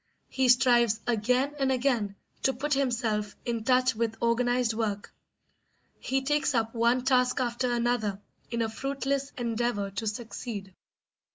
[0.29, 5.13] He strives again and again to put himself in touch with organised work;
[5.99, 8.19] he takes up one task after another
[8.49, 10.73] in a fruitless endeavour to succeed.